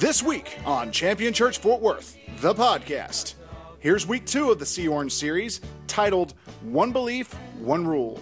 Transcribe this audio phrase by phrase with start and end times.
[0.00, 3.34] This week on Champion Church Fort Worth, the podcast.
[3.80, 6.32] Here's week two of the See Orange series titled
[6.62, 8.18] One Belief, One Rule.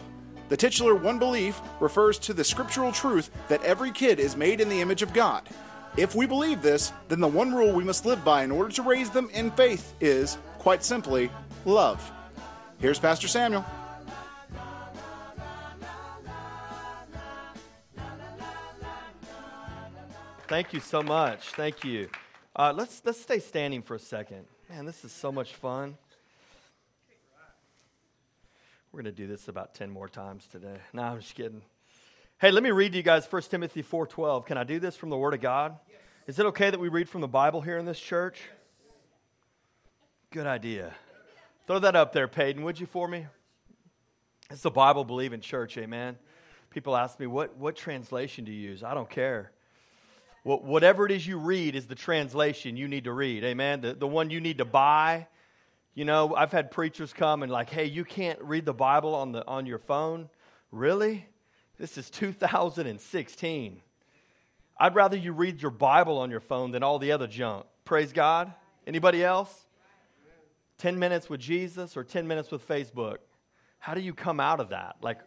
[0.48, 4.68] The titular One Belief refers to the scriptural truth that every kid is made in
[4.68, 5.48] the image of God.
[5.96, 8.82] If we believe this, then the one rule we must live by in order to
[8.82, 11.30] raise them in faith is, quite simply,
[11.64, 12.10] love.
[12.80, 13.64] Here's Pastor Samuel.
[20.48, 21.50] Thank you so much.
[21.50, 22.08] Thank you.
[22.56, 24.46] Uh, let's let's stay standing for a second.
[24.70, 25.98] Man, this is so much fun.
[28.90, 30.78] We're going to do this about 10 more times today.
[30.94, 31.60] No, I'm just kidding.
[32.38, 34.46] Hey, let me read to you guys 1 Timothy 4:12.
[34.46, 35.78] Can I do this from the word of God?
[35.86, 35.98] Yes.
[36.28, 38.40] Is it okay that we read from the Bible here in this church?
[40.30, 40.94] Good idea.
[41.66, 43.26] Throw that up there, Peyton, would you for me?
[44.50, 46.16] It's the Bible believing church, amen.
[46.70, 48.82] People ask me, what, what translation do you use?
[48.82, 49.52] I don't care
[50.56, 53.44] whatever it is you read is the translation you need to read.
[53.44, 53.82] Amen.
[53.82, 55.26] The, the one you need to buy.
[55.94, 59.32] You know, I've had preachers come and like, hey, you can't read the Bible on,
[59.32, 60.30] the, on your phone.
[60.70, 61.26] Really?
[61.78, 63.82] This is 2016.
[64.80, 67.66] I'd rather you read your Bible on your phone than all the other junk.
[67.84, 68.52] Praise God.
[68.86, 69.66] Anybody else?
[70.78, 73.18] 10 minutes with Jesus or 10 minutes with Facebook?
[73.80, 74.96] How do you come out of that?
[75.02, 75.18] Like,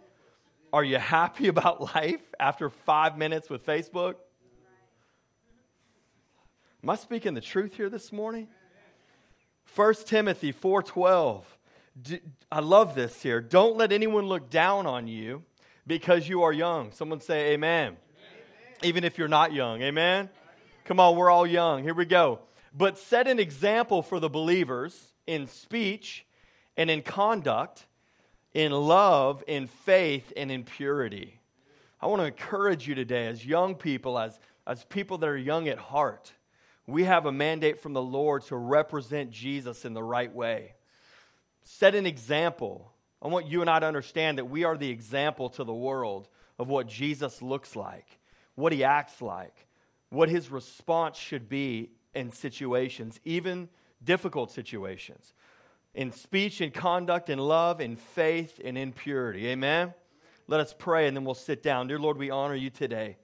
[0.74, 4.16] are you happy about life after five minutes with Facebook?
[6.84, 8.48] Am I speaking the truth here this morning?
[9.76, 11.44] 1 Timothy 4:12.
[12.52, 13.40] I love this here.
[13.40, 15.44] Don't let anyone look down on you
[15.86, 16.92] because you are young.
[16.92, 17.86] Someone say amen.
[17.88, 17.98] amen.
[18.82, 19.84] Even if you're not young.
[19.84, 20.30] Amen.
[20.86, 21.84] Come on, we're all young.
[21.84, 22.40] Here we go.
[22.76, 26.26] But set an example for the believers in speech
[26.76, 27.86] and in conduct,
[28.56, 31.42] in love, in faith, and in purity.
[32.02, 35.68] I want to encourage you today as young people, as, as people that are young
[35.68, 36.34] at heart
[36.88, 40.74] we have a mandate from the Lord to represent Jesus in the right way.
[41.64, 42.92] Set an example.
[43.22, 46.28] I want you and I to understand that we are the example to the world
[46.58, 48.08] of what Jesus looks like,
[48.56, 49.68] what he acts like,
[50.10, 53.70] what his response should be in situations, even
[54.04, 55.34] difficult situations,
[55.94, 59.48] in speech and conduct, in love, in faith, and in purity.
[59.48, 59.94] Amen?
[60.48, 61.88] Let us pray and then we'll sit down.
[61.88, 63.18] Dear Lord, we honor you today.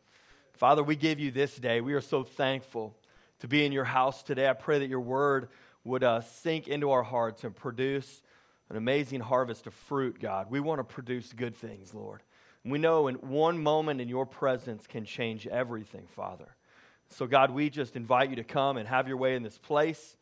[0.53, 1.81] Father, we give you this day.
[1.81, 2.95] We are so thankful
[3.39, 4.47] to be in your house today.
[4.49, 5.49] I pray that your word
[5.83, 8.21] would uh, sink into our hearts and produce
[8.69, 10.47] an amazing harvest of fruit, God.
[10.49, 12.21] We want to produce good things, Lord.
[12.63, 16.55] And we know in one moment in your presence can change everything, Father.
[17.09, 20.17] So, God, we just invite you to come and have your way in this place.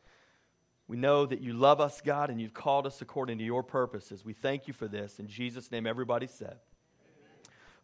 [0.87, 4.23] We know that you love us, God, and you've called us according to your purposes.
[4.23, 5.17] We thank you for this.
[5.17, 6.57] In Jesus' name, everybody said.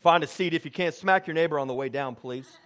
[0.02, 0.54] Find a seat.
[0.54, 2.58] If you can't, smack your neighbor on the way down, please,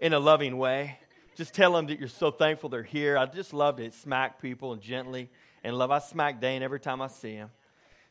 [0.00, 0.98] in a loving way
[1.38, 3.16] just tell them that you're so thankful they're here.
[3.16, 5.30] I just love to smack people and gently
[5.62, 5.92] and love.
[5.92, 7.50] I smack Dane every time I see him.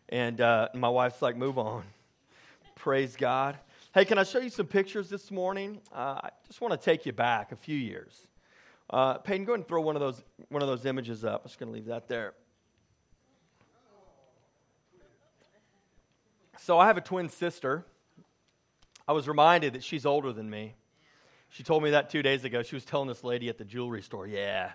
[0.07, 1.83] And uh, my wife's like, move on.
[2.75, 3.57] Praise God.
[3.93, 5.81] Hey, can I show you some pictures this morning?
[5.93, 8.27] Uh, I just want to take you back a few years.
[8.89, 11.41] Uh, Peyton, go ahead and throw one of those, one of those images up.
[11.41, 12.33] I'm just going to leave that there.
[16.59, 17.83] So I have a twin sister.
[19.05, 20.75] I was reminded that she's older than me.
[21.49, 22.63] She told me that two days ago.
[22.63, 24.71] She was telling this lady at the jewelry store, yeah,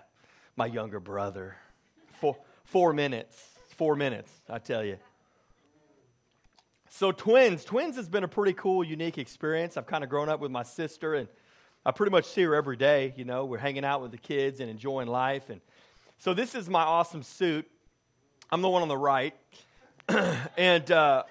[0.55, 1.55] my younger brother.
[2.19, 3.41] Four, four minutes.
[3.77, 4.97] Four minutes, I tell you.
[6.89, 7.65] So, twins.
[7.65, 9.77] Twins has been a pretty cool, unique experience.
[9.77, 11.27] I've kind of grown up with my sister, and
[11.83, 13.15] I pretty much see her every day.
[13.17, 15.49] You know, we're hanging out with the kids and enjoying life.
[15.49, 15.59] And
[16.19, 17.67] so, this is my awesome suit.
[18.51, 19.33] I'm the one on the right.
[20.57, 21.23] and uh,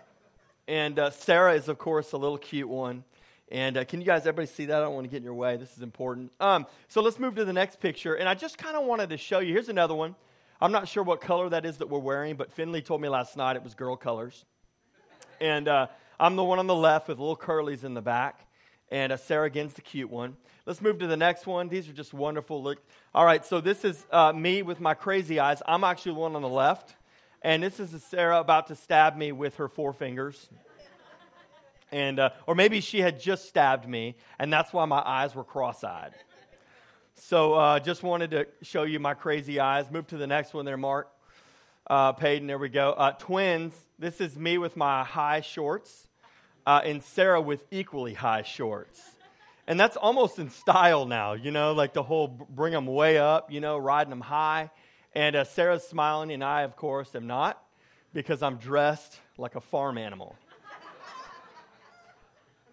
[0.67, 3.05] and uh, Sarah is, of course, a little cute one.
[3.53, 4.79] And uh, can you guys, everybody see that?
[4.79, 5.59] I don't want to get in your way.
[5.59, 6.33] This is important.
[6.41, 8.15] Um, so let's move to the next picture.
[8.15, 9.53] And I just kind of wanted to show you.
[9.53, 10.15] Here's another one.
[10.59, 13.37] I'm not sure what color that is that we're wearing, but Finley told me last
[13.37, 14.47] night it was girl colors.
[15.39, 15.89] And uh,
[16.19, 18.41] I'm the one on the left with little curlies in the back.
[18.91, 20.35] And uh, Sarah again's the cute one.
[20.65, 21.69] Let's move to the next one.
[21.69, 22.63] These are just wonderful.
[22.63, 22.79] Look.
[23.15, 25.61] All right, so this is uh, me with my crazy eyes.
[25.67, 26.95] I'm actually the one on the left.
[27.43, 30.49] And this is Sarah about to stab me with her four fingers
[31.93, 35.45] and uh, or maybe she had just stabbed me, and that's why my eyes were
[35.45, 36.15] cross-eyed.
[37.15, 39.91] So uh, just wanted to show you my crazy eyes.
[39.91, 41.09] Move to the next one there, Mark.
[41.87, 42.91] Uh, Peyton, there we go.
[42.91, 43.75] Uh, twins.
[43.99, 46.09] This is me with my high shorts,
[46.67, 49.01] uh, and Sarah with equally high shorts.
[49.67, 53.53] And that's almost in style now, you know, like the whole bring them way up,
[53.53, 54.71] you know, riding them high.
[55.15, 57.63] And uh, Sarah's smiling, and I, of course, am not
[58.13, 60.35] because I'm dressed like a farm animal.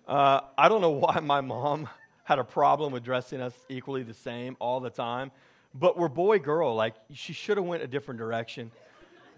[0.10, 1.88] Uh, I don't know why my mom
[2.24, 5.32] had a problem with dressing us equally the same all the time.
[5.76, 6.74] But we're boy girl.
[6.74, 8.72] Like she should have went a different direction.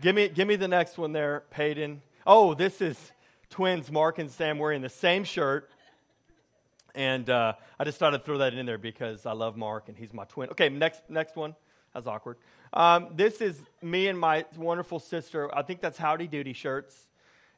[0.02, 2.02] give me give me the next one there, Peyton.
[2.26, 3.12] Oh, this is
[3.50, 5.70] twins Mark and Sam wearing the same shirt.
[6.96, 9.98] And uh, I just thought I'd throw that in there because I love Mark and
[9.98, 10.50] he's my twin.
[10.52, 11.54] Okay, next next one.
[11.94, 12.38] That's awkward.
[12.72, 15.54] Um, this is me and my wonderful sister.
[15.54, 17.08] I think that's Howdy Doody shirts.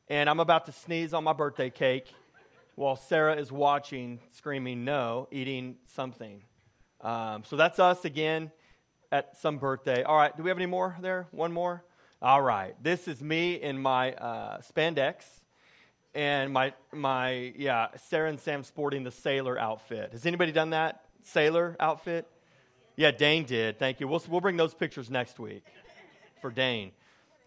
[0.09, 2.11] And I'm about to sneeze on my birthday cake
[2.75, 6.43] while Sarah is watching, screaming no, eating something.
[7.01, 8.51] Um, so that's us again
[9.11, 10.03] at some birthday.
[10.03, 11.27] All right, do we have any more there?
[11.31, 11.83] One more?
[12.21, 15.25] All right, this is me in my uh, spandex
[16.15, 20.11] and my, my, yeah, Sarah and Sam sporting the sailor outfit.
[20.13, 21.05] Has anybody done that?
[21.23, 22.27] Sailor outfit?
[22.95, 23.79] Yeah, Dane did.
[23.79, 24.07] Thank you.
[24.07, 25.63] We'll, we'll bring those pictures next week
[26.41, 26.91] for Dane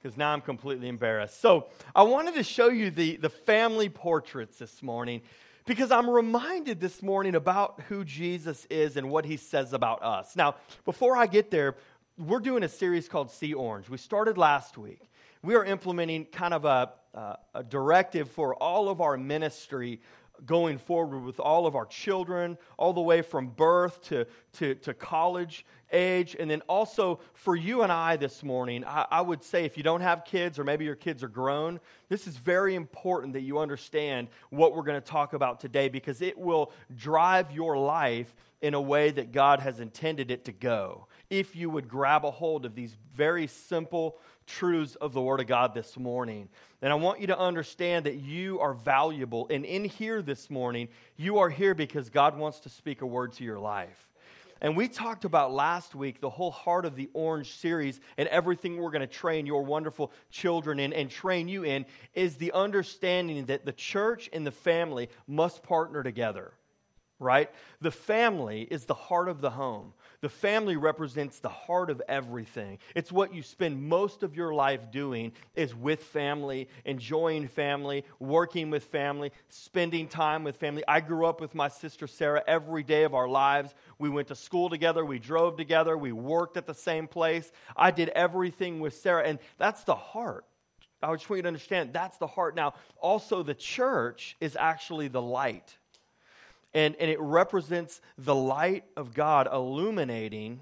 [0.06, 1.40] because now I'm completely embarrassed.
[1.40, 5.20] So I wanted to show you the, the family portraits this morning
[5.64, 10.36] because I'm reminded this morning about who Jesus is and what he says about us.
[10.36, 10.54] Now,
[10.84, 11.74] before I get there,
[12.16, 13.88] we're doing a series called See Orange.
[13.88, 15.00] We started last week.
[15.42, 20.00] We are implementing kind of a, a, a directive for all of our ministry
[20.44, 24.94] going forward with all of our children, all the way from birth to, to, to
[24.94, 26.36] college age.
[26.38, 29.82] And then also for you and I this morning, I, I, would say if you
[29.82, 33.58] don't have kids or maybe your kids are grown, this is very important that you
[33.58, 38.74] understand what we're going to talk about today because it will drive your life in
[38.74, 41.06] a way that God has intended it to go.
[41.30, 45.46] If you would grab a hold of these very simple truths of the Word of
[45.46, 46.48] God this morning.
[46.82, 49.46] And I want you to understand that you are valuable.
[49.50, 53.32] And in here this morning, you are here because God wants to speak a word
[53.34, 54.08] to your life.
[54.60, 58.76] And we talked about last week the whole heart of the Orange series and everything
[58.76, 61.84] we're going to train your wonderful children in and train you in
[62.14, 66.52] is the understanding that the church and the family must partner together
[67.18, 67.50] right?
[67.80, 69.92] The family is the heart of the home.
[70.20, 72.78] The family represents the heart of everything.
[72.94, 78.70] It's what you spend most of your life doing is with family, enjoying family, working
[78.70, 80.82] with family, spending time with family.
[80.86, 83.74] I grew up with my sister Sarah every day of our lives.
[83.98, 87.50] We went to school together, we drove together, we worked at the same place.
[87.76, 90.44] I did everything with Sarah and that's the heart.
[91.02, 92.56] I just want you to understand that's the heart.
[92.56, 95.76] Now, also the church is actually the light
[96.76, 100.60] and, and it represents the light of God illuminating.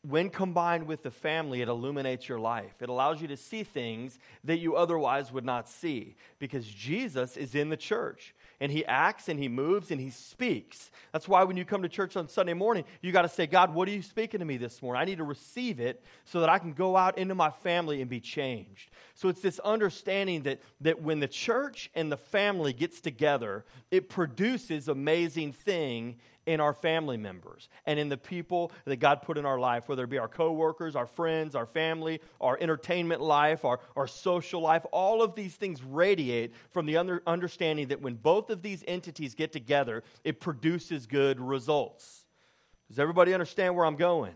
[0.00, 2.72] When combined with the family, it illuminates your life.
[2.80, 7.54] It allows you to see things that you otherwise would not see because Jesus is
[7.54, 10.90] in the church and he acts and he moves and he speaks.
[11.12, 13.74] That's why when you come to church on Sunday morning, you got to say, God,
[13.74, 15.00] what are you speaking to me this morning?
[15.00, 18.10] I need to receive it so that I can go out into my family and
[18.10, 18.90] be changed.
[19.14, 24.08] So it's this understanding that, that when the church and the family gets together, it
[24.08, 26.16] produces amazing thing
[26.46, 30.04] in our family members and in the people that God put in our life, whether
[30.04, 34.86] it be our coworkers, our friends, our family, our entertainment life, our, our social life.
[34.92, 39.34] All of these things radiate from the under, understanding that when both of these entities
[39.34, 42.24] get together, it produces good results.
[42.88, 44.34] Does everybody understand where I'm going?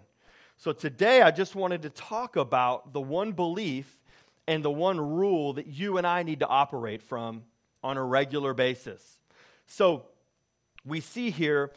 [0.57, 4.01] So today I just wanted to talk about the one belief
[4.47, 7.45] and the one rule that you and I need to operate from
[7.83, 9.19] on a regular basis.
[9.67, 10.07] So
[10.85, 11.71] we see here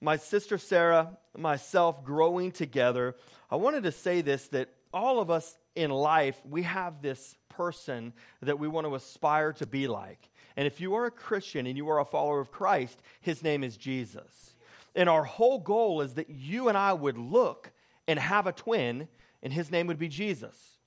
[0.00, 3.16] my sister Sarah, myself growing together,
[3.50, 8.12] I wanted to say this that all of us in life, we have this person
[8.42, 10.28] that we want to aspire to be like.
[10.56, 13.62] And if you are a Christian and you are a follower of Christ, his name
[13.62, 14.54] is Jesus.
[14.94, 17.70] And our whole goal is that you and I would look
[18.08, 19.06] and have a twin,
[19.42, 20.77] and his name would be Jesus.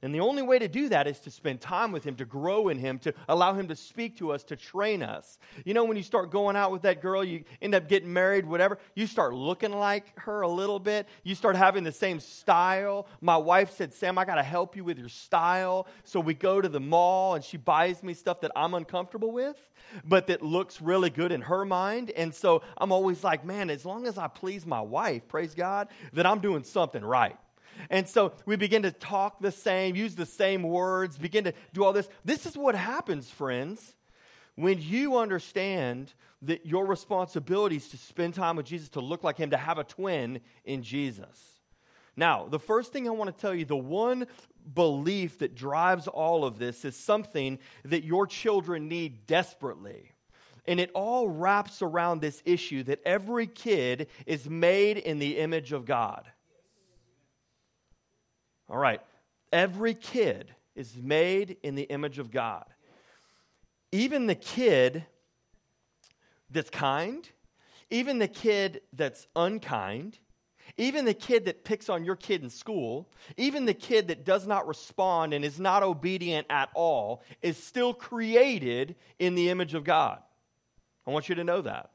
[0.00, 2.68] And the only way to do that is to spend time with Him, to grow
[2.68, 5.38] in Him, to allow Him to speak to us, to train us.
[5.64, 8.46] You know, when you start going out with that girl, you end up getting married,
[8.46, 11.08] whatever, you start looking like her a little bit.
[11.24, 13.08] You start having the same style.
[13.20, 15.88] My wife said, Sam, I got to help you with your style.
[16.04, 19.56] So we go to the mall and she buys me stuff that I'm uncomfortable with,
[20.04, 22.12] but that looks really good in her mind.
[22.12, 25.88] And so I'm always like, man, as long as I please my wife, praise God,
[26.12, 27.36] that I'm doing something right.
[27.90, 31.84] And so we begin to talk the same, use the same words, begin to do
[31.84, 32.08] all this.
[32.24, 33.94] This is what happens, friends,
[34.56, 39.38] when you understand that your responsibility is to spend time with Jesus, to look like
[39.38, 41.58] Him, to have a twin in Jesus.
[42.16, 44.26] Now, the first thing I want to tell you, the one
[44.74, 50.10] belief that drives all of this is something that your children need desperately.
[50.66, 55.72] And it all wraps around this issue that every kid is made in the image
[55.72, 56.26] of God.
[58.68, 59.00] All right.
[59.52, 62.64] Every kid is made in the image of God.
[63.90, 65.04] Even the kid
[66.50, 67.28] that's kind,
[67.90, 70.18] even the kid that's unkind,
[70.76, 74.46] even the kid that picks on your kid in school, even the kid that does
[74.46, 79.84] not respond and is not obedient at all, is still created in the image of
[79.84, 80.20] God.
[81.06, 81.90] I want you to know that.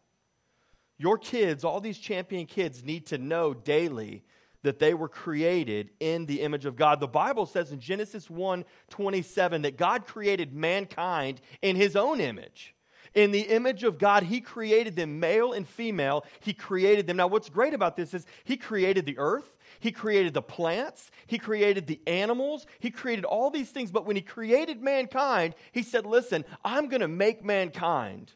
[0.97, 4.23] Your kids, all these champion kids, need to know daily
[4.63, 6.99] that they were created in the image of God.
[6.99, 12.73] The Bible says in Genesis 1 27 that God created mankind in his own image.
[13.13, 16.25] In the image of God, He created them, male and female.
[16.39, 17.17] He created them.
[17.17, 21.37] Now, what's great about this is He created the earth, He created the plants, He
[21.37, 23.91] created the animals, He created all these things.
[23.91, 28.31] But when He created mankind, He said, Listen, I'm going to make mankind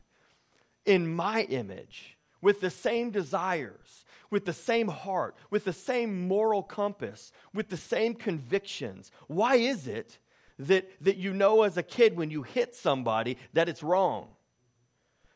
[0.85, 6.63] in my image with the same desires, with the same heart, with the same moral
[6.63, 9.11] compass, with the same convictions.
[9.27, 10.17] Why is it
[10.59, 14.29] that, that you know as a kid when you hit somebody that it's wrong?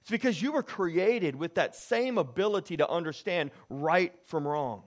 [0.02, 4.84] It's because you were created with that same ability to understand right from wrong.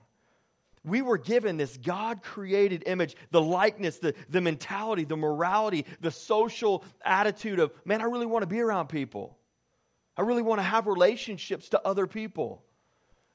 [0.85, 6.11] We were given this God created image, the likeness, the, the mentality, the morality, the
[6.11, 9.39] social attitude of, man, I really want to be around people.
[10.17, 12.64] I really want to have relationships to other people.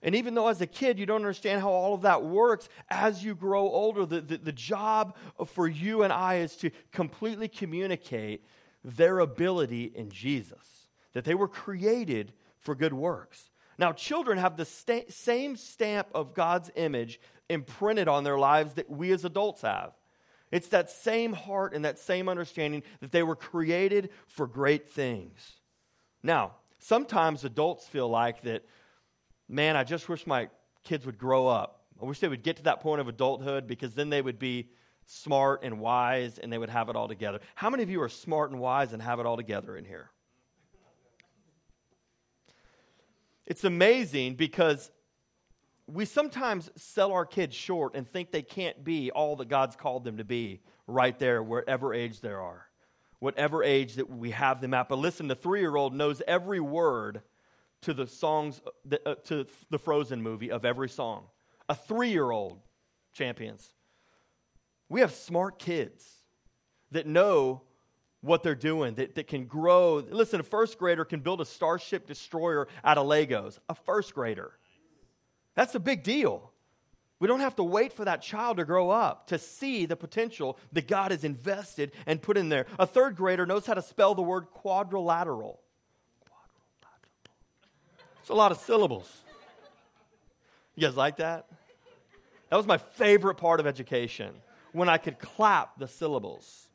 [0.02, 3.24] And even though as a kid you don't understand how all of that works, as
[3.24, 8.46] you grow older, the, the, the, job for you and I is to completely communicate
[8.84, 13.50] their ability in Jesus that they were created for good works.
[13.78, 18.90] Now, children have the sta- same stamp of God's image imprinted on their lives that
[18.90, 19.94] we as adults have.
[20.52, 25.60] It's that same heart and that same understanding that they were created for great things.
[26.24, 28.66] Now, sometimes adults feel like that,
[29.50, 30.50] man, I just wish my
[30.84, 31.84] kids would grow up.
[32.02, 34.70] I wish they would get to that point of adulthood because then they would be
[35.06, 37.40] smart and wise and they would have it all together.
[37.56, 40.12] How many of you are smart and wise and have it all together in here?
[43.46, 44.92] It's amazing because
[45.88, 50.04] we sometimes sell our kids short and think they can't be all that God's called
[50.04, 52.68] them to be right there, whatever age they are,
[53.18, 54.88] whatever age that we have them at.
[54.88, 57.24] But listen, the three year old knows every word
[57.82, 58.62] to the songs,
[59.06, 61.26] uh, to the Frozen movie of every song.
[61.68, 62.60] A three year old
[63.14, 63.74] champions.
[64.90, 66.24] We have smart kids
[66.92, 67.62] that know
[68.22, 70.04] what they're doing that, that can grow.
[70.10, 73.60] Listen, a first grader can build a Starship Destroyer out of Legos.
[73.70, 74.52] A first grader.
[75.56, 76.52] That's a big deal.
[77.20, 80.58] We don't have to wait for that child to grow up to see the potential
[80.72, 82.66] that God has invested and put in there.
[82.78, 85.60] A third grader knows how to spell the word quadrilateral.
[88.30, 89.10] It's a lot of syllables.
[90.76, 91.48] You guys like that?
[92.52, 94.36] That was my favorite part of education
[94.72, 96.68] when I could clap the syllables.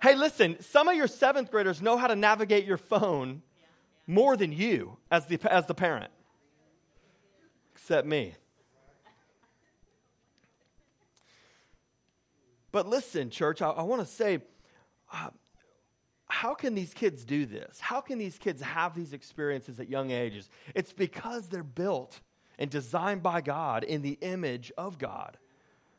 [0.00, 3.42] Hey, listen, some of your seventh graders know how to navigate your phone
[4.06, 6.12] more than you as the, as the parent,
[7.74, 8.34] except me.
[12.70, 14.38] But listen, church, I, I want to say,
[15.12, 15.30] uh,
[16.34, 17.78] how can these kids do this?
[17.78, 20.50] How can these kids have these experiences at young ages?
[20.74, 22.20] It's because they're built
[22.58, 25.38] and designed by God in the image of God.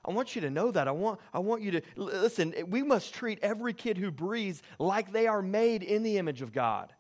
[0.04, 0.90] I want you to know that.
[0.90, 2.54] I want, I want you to listen.
[2.68, 6.52] We must treat every kid who breathes like they are made in the image of
[6.52, 6.94] God.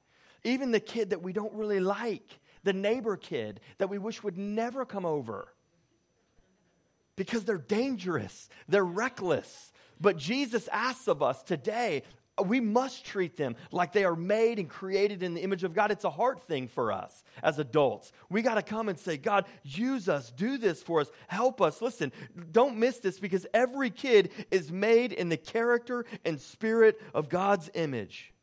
[0.45, 4.37] Even the kid that we don't really like, the neighbor kid that we wish would
[4.37, 5.53] never come over
[7.17, 9.73] because they're dangerous, they're reckless.
[9.99, 12.03] But Jesus asks of us today
[12.43, 15.91] we must treat them like they are made and created in the image of God.
[15.91, 18.11] It's a heart thing for us as adults.
[18.29, 21.81] We got to come and say, God, use us, do this for us, help us.
[21.81, 22.11] Listen,
[22.51, 27.69] don't miss this because every kid is made in the character and spirit of God's
[27.73, 28.33] image.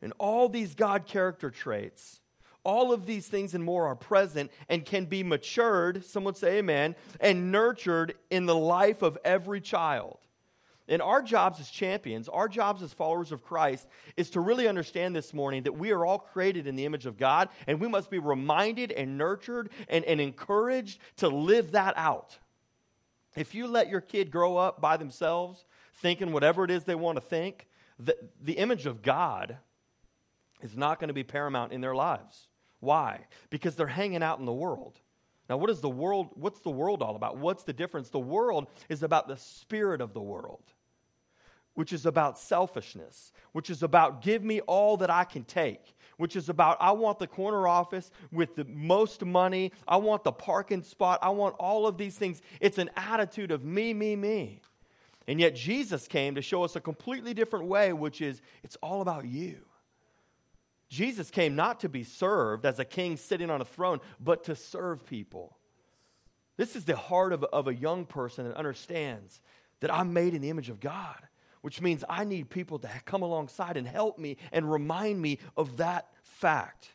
[0.00, 2.20] And all these God character traits,
[2.62, 6.96] all of these things and more are present and can be matured, someone say amen,
[7.20, 10.18] and nurtured in the life of every child.
[10.86, 15.16] And our jobs as champions, our jobs as followers of Christ, is to really understand
[15.16, 18.10] this morning that we are all created in the image of God, and we must
[18.10, 22.38] be reminded and nurtured and, and encouraged to live that out.
[23.34, 25.64] If you let your kid grow up by themselves,
[25.94, 27.66] thinking whatever it is they want to think,
[27.98, 29.56] the, the image of God
[30.60, 32.48] is not going to be paramount in their lives.
[32.80, 33.20] Why?
[33.48, 35.00] Because they're hanging out in the world.
[35.48, 36.30] Now, what is the world?
[36.34, 37.38] What's the world all about?
[37.38, 38.10] What's the difference?
[38.10, 40.62] The world is about the spirit of the world,
[41.74, 46.36] which is about selfishness, which is about give me all that I can take, which
[46.36, 50.82] is about I want the corner office with the most money, I want the parking
[50.82, 52.42] spot, I want all of these things.
[52.60, 54.60] It's an attitude of me, me, me.
[55.26, 59.00] And yet Jesus came to show us a completely different way, which is it's all
[59.00, 59.64] about you.
[60.88, 64.54] Jesus came not to be served as a king sitting on a throne, but to
[64.54, 65.56] serve people.
[66.56, 69.40] This is the heart of, of a young person that understands
[69.80, 71.16] that I'm made in the image of God,
[71.64, 75.78] which means I need people to come alongside and help me and remind me of
[75.78, 76.90] that fact.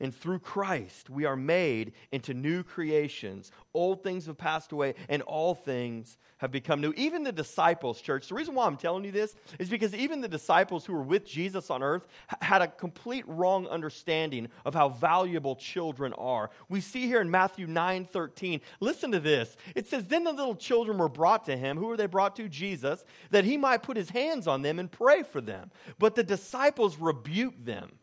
[0.00, 3.50] And through Christ, we are made into new creations.
[3.74, 6.92] Old things have passed away, and all things have become new.
[6.96, 10.28] Even the disciples, church, the reason why I'm telling you this is because even the
[10.28, 12.06] disciples who were with Jesus on earth
[12.40, 16.50] had a complete wrong understanding of how valuable children are.
[16.68, 19.56] We see here in Matthew 9 13, listen to this.
[19.74, 21.76] It says, Then the little children were brought to him.
[21.76, 22.48] Who were they brought to?
[22.48, 25.72] Jesus, that he might put his hands on them and pray for them.
[25.98, 27.98] But the disciples rebuked them.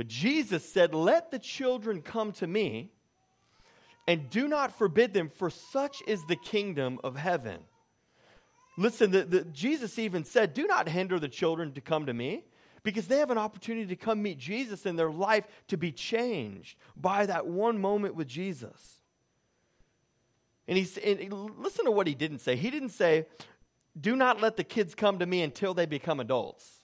[0.00, 2.90] But Jesus said, Let the children come to me,
[4.08, 7.58] and do not forbid them, for such is the kingdom of heaven.
[8.78, 12.44] Listen, the, the, Jesus even said, Do not hinder the children to come to me,
[12.82, 16.78] because they have an opportunity to come meet Jesus in their life to be changed
[16.96, 19.02] by that one moment with Jesus.
[20.66, 22.56] And, he, and listen to what he didn't say.
[22.56, 23.26] He didn't say,
[24.00, 26.79] Do not let the kids come to me until they become adults.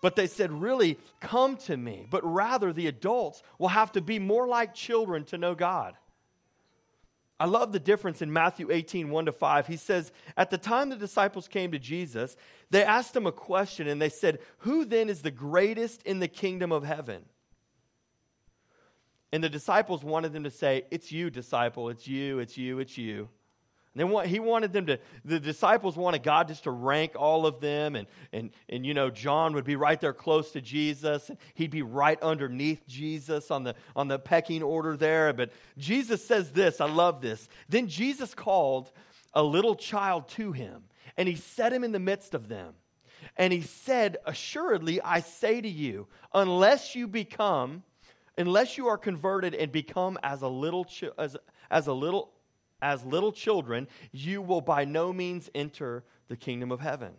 [0.00, 2.06] But they said, really, come to me.
[2.08, 5.94] But rather, the adults will have to be more like children to know God.
[7.40, 9.66] I love the difference in Matthew 18, 1 to 5.
[9.66, 12.36] He says, At the time the disciples came to Jesus,
[12.70, 16.28] they asked him a question and they said, Who then is the greatest in the
[16.28, 17.24] kingdom of heaven?
[19.32, 21.90] And the disciples wanted them to say, It's you, disciple.
[21.90, 23.28] It's you, it's you, it's you.
[23.98, 27.60] They want, he wanted them to, the disciples wanted God just to rank all of
[27.60, 27.96] them.
[27.96, 31.28] And, and, and, you know, John would be right there close to Jesus.
[31.28, 35.32] And he'd be right underneath Jesus on the, on the pecking order there.
[35.32, 37.48] But Jesus says this I love this.
[37.68, 38.92] Then Jesus called
[39.34, 40.84] a little child to him,
[41.16, 42.74] and he set him in the midst of them.
[43.36, 47.82] And he said, Assuredly, I say to you, unless you become,
[48.36, 50.86] unless you are converted and become as a little,
[51.18, 51.36] as,
[51.70, 52.30] as a little,
[52.80, 57.12] as little children, you will by no means enter the kingdom of heaven.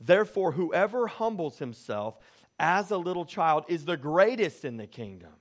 [0.00, 2.18] Therefore, whoever humbles himself
[2.58, 5.32] as a little child is the greatest in the kingdom.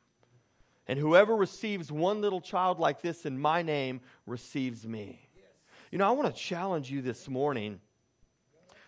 [0.88, 5.28] And whoever receives one little child like this in my name receives me.
[5.92, 7.80] You know, I want to challenge you this morning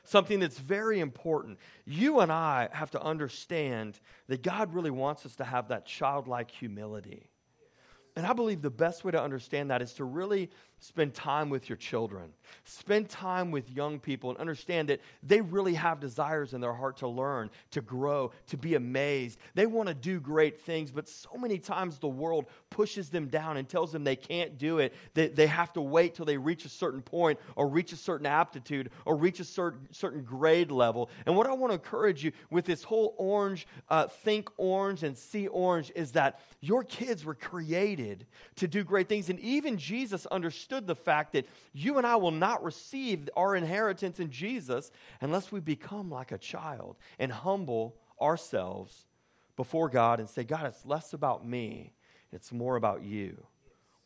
[0.03, 1.59] something that's very important.
[1.85, 6.49] You and I have to understand that God really wants us to have that childlike
[6.49, 7.29] humility.
[8.17, 10.49] And I believe the best way to understand that is to really
[10.79, 12.31] spend time with your children.
[12.63, 16.97] Spend time with young people and understand that they really have desires in their heart
[16.97, 19.39] to learn, to grow, to be amazed.
[19.55, 23.57] They want to do great things, but so many times the world pushes them down
[23.57, 26.63] and tells them they can't do it, that they have to wait till they reach
[26.65, 31.09] a certain point or reach a certain aptitude or reach a certain, certain grade level.
[31.25, 35.17] And what I want to encourage you with this whole orange, uh, think orange and
[35.17, 39.29] see orange is that your kids were created to do great things.
[39.29, 44.19] And even Jesus understood the fact that you and I will not receive our inheritance
[44.19, 49.05] in Jesus unless we become like a child and humble ourselves
[49.55, 51.93] before God and say, God, it's less about me,
[52.31, 53.45] it's more about you.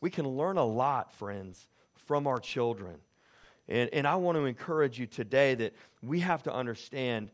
[0.00, 2.96] We can learn a lot, friends, from our children.
[3.68, 7.30] And, and I want to encourage you today that we have to understand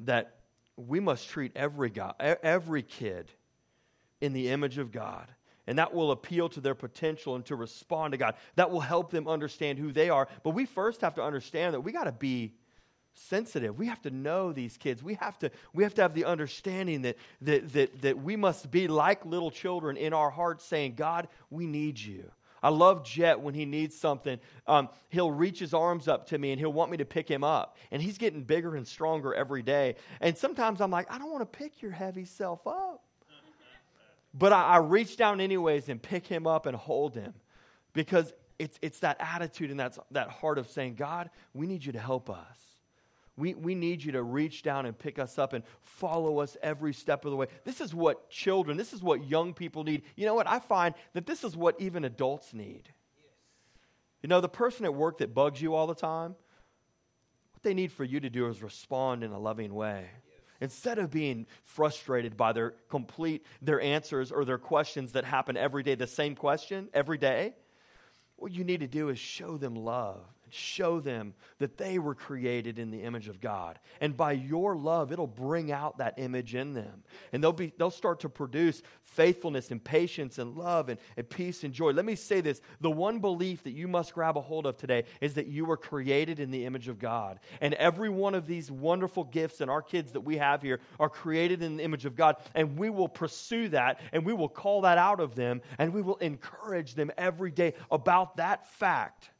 [0.00, 0.36] that
[0.76, 3.30] we must treat every, God, every kid
[4.20, 5.26] in the image of God.
[5.72, 8.34] And that will appeal to their potential and to respond to God.
[8.56, 10.28] That will help them understand who they are.
[10.42, 12.52] But we first have to understand that we got to be
[13.14, 13.78] sensitive.
[13.78, 15.02] We have to know these kids.
[15.02, 18.70] We have to, we have, to have the understanding that, that, that, that we must
[18.70, 22.30] be like little children in our hearts saying, God, we need you.
[22.62, 24.40] I love Jet when he needs something.
[24.66, 27.44] Um, he'll reach his arms up to me and he'll want me to pick him
[27.44, 27.78] up.
[27.90, 29.94] And he's getting bigger and stronger every day.
[30.20, 33.06] And sometimes I'm like, I don't want to pick your heavy self up.
[34.34, 37.34] But I, I reach down anyways and pick him up and hold him
[37.92, 41.92] because it's, it's that attitude and that's, that heart of saying, God, we need you
[41.92, 42.58] to help us.
[43.36, 46.92] We, we need you to reach down and pick us up and follow us every
[46.92, 47.46] step of the way.
[47.64, 50.02] This is what children, this is what young people need.
[50.16, 50.46] You know what?
[50.46, 52.90] I find that this is what even adults need.
[54.22, 56.36] You know, the person at work that bugs you all the time,
[57.52, 60.06] what they need for you to do is respond in a loving way.
[60.62, 65.82] Instead of being frustrated by their complete, their answers or their questions that happen every
[65.82, 67.52] day, the same question every day,
[68.36, 70.20] what you need to do is show them love
[70.52, 73.78] show them that they were created in the image of God.
[74.00, 77.02] And by your love, it'll bring out that image in them.
[77.32, 81.64] And they'll, be, they'll start to produce faithfulness and patience and love and, and peace
[81.64, 81.90] and joy.
[81.92, 85.04] Let me say this the one belief that you must grab a hold of today
[85.20, 87.40] is that you were created in the image of God.
[87.60, 91.08] And every one of these wonderful gifts and our kids that we have here are
[91.08, 92.36] created in the image of God.
[92.54, 96.02] And we will pursue that and we will call that out of them and we
[96.02, 99.31] will encourage them every day about that fact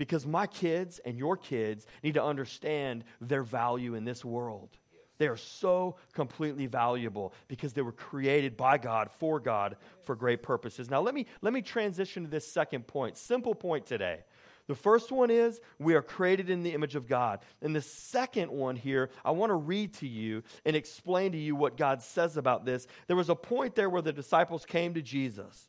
[0.00, 4.70] because my kids and your kids need to understand their value in this world.
[5.18, 10.42] They are so completely valuable because they were created by God, for God, for great
[10.42, 10.88] purposes.
[10.88, 13.18] Now, let me, let me transition to this second point.
[13.18, 14.20] Simple point today.
[14.68, 17.40] The first one is we are created in the image of God.
[17.60, 21.54] And the second one here, I want to read to you and explain to you
[21.54, 22.86] what God says about this.
[23.06, 25.68] There was a point there where the disciples came to Jesus.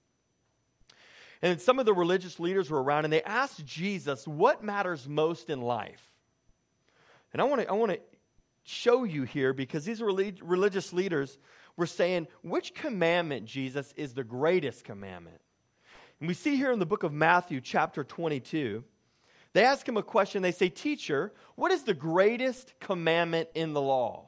[1.41, 5.49] And some of the religious leaders were around and they asked Jesus, What matters most
[5.49, 6.11] in life?
[7.33, 7.99] And I want to, I want to
[8.63, 11.37] show you here because these relig- religious leaders
[11.77, 15.41] were saying, Which commandment, Jesus, is the greatest commandment?
[16.19, 18.83] And we see here in the book of Matthew, chapter 22,
[19.53, 20.43] they ask him a question.
[20.43, 24.27] They say, Teacher, what is the greatest commandment in the law?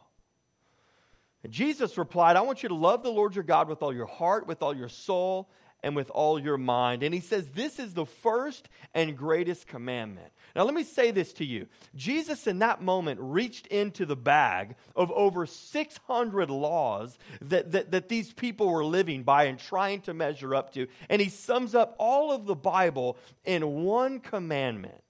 [1.44, 4.08] And Jesus replied, I want you to love the Lord your God with all your
[4.08, 5.50] heart, with all your soul,
[5.84, 7.04] and with all your mind.
[7.04, 10.32] And he says, This is the first and greatest commandment.
[10.56, 11.68] Now, let me say this to you.
[11.96, 18.08] Jesus, in that moment, reached into the bag of over 600 laws that, that, that
[18.08, 20.88] these people were living by and trying to measure up to.
[21.10, 25.04] And he sums up all of the Bible in one commandment.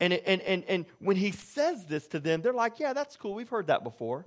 [0.00, 3.34] And, and, and, and when he says this to them, they're like, Yeah, that's cool.
[3.34, 4.26] We've heard that before.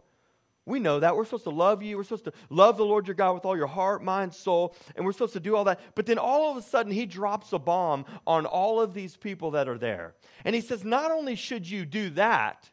[0.66, 1.16] We know that.
[1.16, 1.98] We're supposed to love you.
[1.98, 5.06] We're supposed to love the Lord your God with all your heart, mind, soul, and
[5.06, 5.80] we're supposed to do all that.
[5.94, 9.52] But then all of a sudden, he drops a bomb on all of these people
[9.52, 10.16] that are there.
[10.44, 12.70] And he says, Not only should you do that,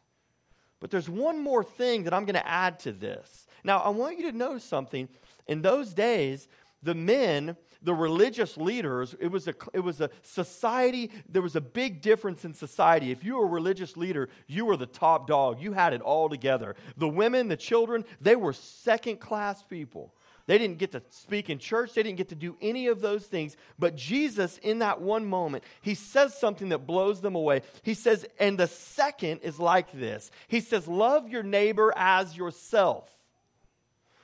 [0.79, 3.47] but there's one more thing that I'm going to add to this.
[3.63, 5.07] Now, I want you to know something.
[5.47, 6.47] In those days,
[6.81, 11.61] the men the religious leaders, it was, a, it was a society, there was a
[11.61, 13.11] big difference in society.
[13.11, 15.61] If you were a religious leader, you were the top dog.
[15.61, 16.75] You had it all together.
[16.97, 20.13] The women, the children, they were second class people.
[20.45, 21.93] They didn't get to speak in church.
[21.93, 23.55] They didn't get to do any of those things.
[23.79, 27.61] But Jesus, in that one moment, he says something that blows them away.
[27.81, 33.09] He says, and the second is like this He says, Love your neighbor as yourself.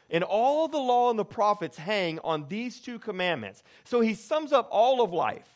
[0.10, 3.64] And all the law and the prophets hang on these two commandments.
[3.84, 5.48] So he sums up all of life.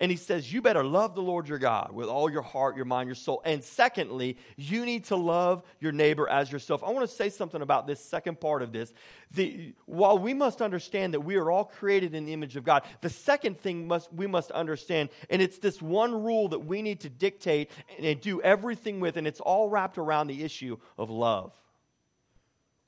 [0.00, 2.86] And he says, You better love the Lord your God with all your heart, your
[2.86, 3.42] mind, your soul.
[3.44, 6.82] And secondly, you need to love your neighbor as yourself.
[6.82, 8.94] I want to say something about this second part of this.
[9.34, 12.84] The, while we must understand that we are all created in the image of God,
[13.02, 17.00] the second thing must, we must understand, and it's this one rule that we need
[17.00, 21.10] to dictate and, and do everything with, and it's all wrapped around the issue of
[21.10, 21.52] love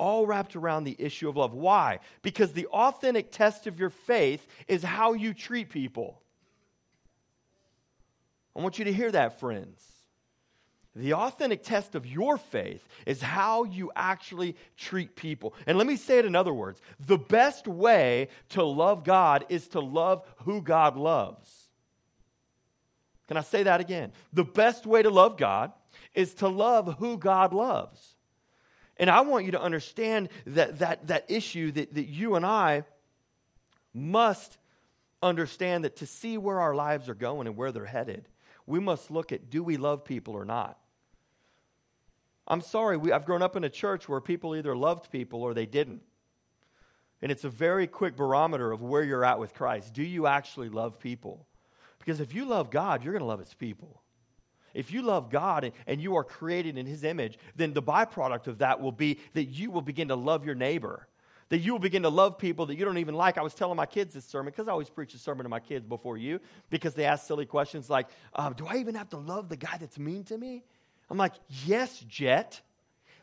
[0.03, 1.55] all wrapped around the issue of love.
[1.55, 2.01] Why?
[2.23, 6.21] Because the authentic test of your faith is how you treat people.
[8.57, 9.81] I want you to hear that, friends.
[10.97, 15.55] The authentic test of your faith is how you actually treat people.
[15.69, 19.69] And let me say it in other words the best way to love God is
[19.69, 21.69] to love who God loves.
[23.29, 24.13] Can I say that again?
[24.33, 25.71] The best way to love God
[26.13, 28.12] is to love who God loves.
[28.97, 32.85] And I want you to understand that, that, that issue that, that you and I
[33.95, 34.59] must
[35.23, 38.29] understand that to see where our lives are going and where they're headed,
[38.67, 40.79] we must look at do we love people or not?
[42.47, 45.55] I'm sorry, we, I've grown up in a church where people either loved people or
[45.55, 46.03] they didn't.
[47.23, 49.95] And it's a very quick barometer of where you're at with Christ.
[49.95, 51.47] Do you actually love people?
[52.01, 54.02] Because if you love God, you're going to love his people.
[54.75, 58.47] If you love God and, and you are created in His image, then the byproduct
[58.47, 61.07] of that will be that you will begin to love your neighbor.
[61.49, 63.37] That you will begin to love people that you don't even like.
[63.37, 65.61] I was telling my kids this sermon because I always preach a sermon to my
[65.61, 69.19] kids before you because they ask silly questions like, um, Do I even have to
[69.19, 70.65] love the guy that's mean to me?
[71.11, 71.35] I'm like,
[71.67, 72.61] Yes, Jet.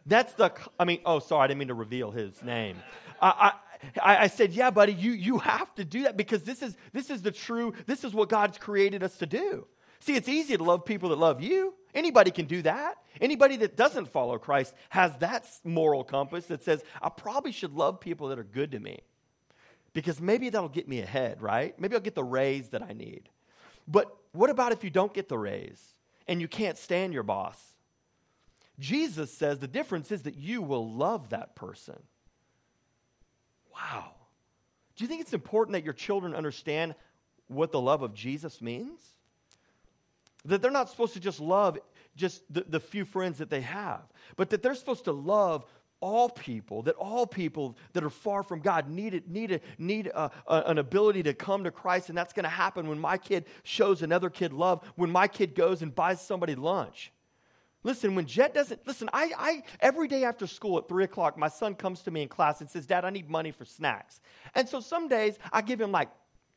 [0.05, 2.77] That's the, I mean, oh, sorry, I didn't mean to reveal his name.
[3.21, 3.53] I,
[4.01, 7.09] I, I said, yeah, buddy, you, you have to do that because this is, this
[7.09, 9.67] is the true, this is what God's created us to do.
[10.01, 11.73] See, it's easy to love people that love you.
[11.93, 12.97] Anybody can do that.
[13.19, 17.99] Anybody that doesn't follow Christ has that moral compass that says, I probably should love
[17.99, 18.99] people that are good to me
[19.93, 21.77] because maybe that'll get me ahead, right?
[21.79, 23.29] Maybe I'll get the raise that I need.
[23.87, 25.95] But what about if you don't get the raise
[26.27, 27.59] and you can't stand your boss?
[28.79, 32.01] Jesus says the difference is that you will love that person.
[33.73, 34.11] Wow.
[34.95, 36.95] Do you think it's important that your children understand
[37.47, 39.01] what the love of Jesus means?
[40.49, 41.77] That they're not supposed to just love
[42.15, 44.01] just the, the few friends that they have,
[44.35, 45.65] but that they're supposed to love
[46.01, 50.63] all people, that all people that are far from God need, need, need a, a,
[50.67, 52.09] an ability to come to Christ.
[52.09, 55.55] And that's going to happen when my kid shows another kid love, when my kid
[55.55, 57.11] goes and buys somebody lunch.
[57.83, 61.47] Listen, when Jet doesn't, listen, I, I, every day after school at three o'clock, my
[61.47, 64.19] son comes to me in class and says, Dad, I need money for snacks.
[64.53, 66.09] And so some days I give him like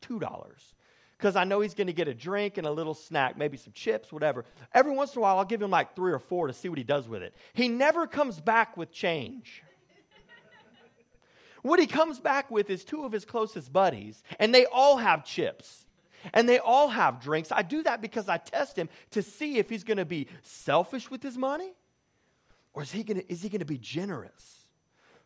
[0.03, 0.21] $2
[1.23, 3.73] because I know he's going to get a drink and a little snack, maybe some
[3.73, 4.45] chips, whatever.
[4.75, 6.79] Every once in a while, I'll give him like three or four to see what
[6.79, 7.33] he does with it.
[7.55, 9.63] He never comes back with change.
[11.63, 15.25] what he comes back with is two of his closest buddies, and they all have
[15.25, 15.87] chips.
[16.33, 17.53] And they all have drinks.
[17.53, 21.09] I do that because I test him to see if he's going to be selfish
[21.09, 21.73] with his money
[22.75, 23.21] or is he going
[23.59, 24.62] to, be generous?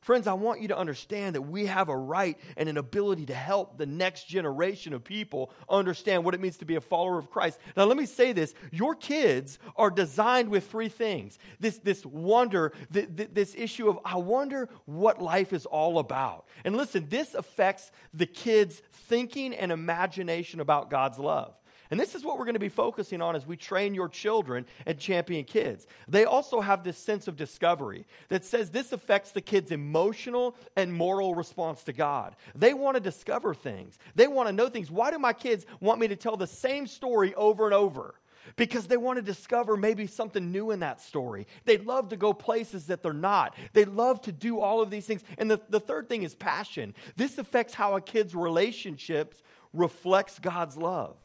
[0.06, 3.34] Friends, I want you to understand that we have a right and an ability to
[3.34, 7.28] help the next generation of people understand what it means to be a follower of
[7.28, 7.58] Christ.
[7.76, 12.72] Now, let me say this your kids are designed with three things this, this wonder,
[12.88, 16.46] this issue of, I wonder what life is all about.
[16.64, 21.52] And listen, this affects the kids' thinking and imagination about God's love.
[21.90, 24.66] And this is what we're going to be focusing on as we train your children
[24.86, 25.86] at Champion Kids.
[26.08, 30.92] They also have this sense of discovery that says this affects the kids' emotional and
[30.92, 32.36] moral response to God.
[32.54, 34.90] They want to discover things, they want to know things.
[34.90, 38.14] Why do my kids want me to tell the same story over and over?
[38.54, 41.48] because they want to discover maybe something new in that story.
[41.64, 43.56] They love to go places that they're not.
[43.72, 45.24] They love to do all of these things.
[45.38, 46.94] And the, the third thing is passion.
[47.16, 51.16] This affects how a kid's relationships reflects God's love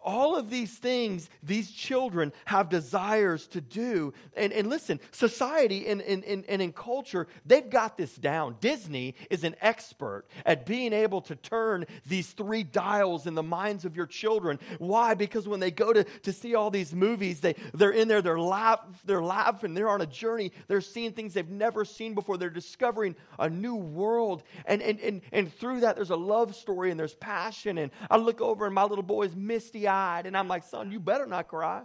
[0.00, 4.12] all of these things these children have desires to do.
[4.36, 8.56] And, and listen, society and, and, and, in culture, they've got this down.
[8.60, 13.84] Disney is an expert at being able to turn these three dials in the minds
[13.84, 14.58] of your children.
[14.78, 15.14] Why?
[15.14, 18.40] Because when they go to, to see all these movies, they, they're in there, they're,
[18.40, 22.50] laugh, they're laughing, they're on a journey, they're seeing things they've never seen before, they're
[22.50, 24.42] discovering a new world.
[24.66, 27.78] And, and, and, and through that, there's a love story and there's passion.
[27.78, 30.26] And I look over and my little boy is misty eyed.
[30.26, 31.82] And I'm like, son, you better not cry.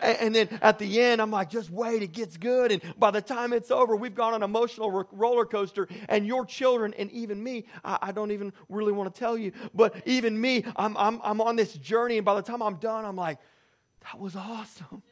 [0.00, 2.72] And, then at the end, I'm like, just wait, it gets good.
[2.72, 5.86] And by the time it's over, we've gone on an emotional roller coaster.
[6.08, 9.52] And your children, and even me, I, I don't even really want to tell you,
[9.74, 12.16] but even me, I'm, I'm, I'm on this journey.
[12.16, 13.38] And by the time I'm done, I'm like,
[14.04, 15.02] that was awesome.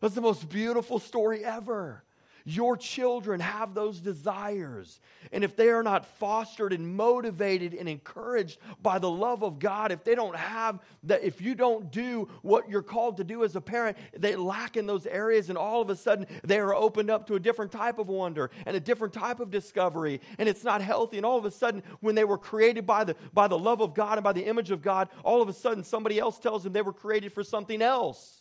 [0.00, 2.04] That's the most beautiful story ever.
[2.50, 5.00] Your children have those desires.
[5.32, 9.92] And if they are not fostered and motivated and encouraged by the love of God,
[9.92, 13.54] if they don't have that, if you don't do what you're called to do as
[13.54, 17.10] a parent, they lack in those areas, and all of a sudden they are opened
[17.10, 20.64] up to a different type of wonder and a different type of discovery, and it's
[20.64, 21.18] not healthy.
[21.18, 23.92] And all of a sudden, when they were created by the, by the love of
[23.92, 26.72] God and by the image of God, all of a sudden somebody else tells them
[26.72, 28.40] they were created for something else.